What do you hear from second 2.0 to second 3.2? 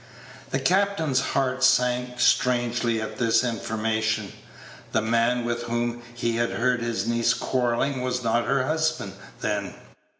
strangely at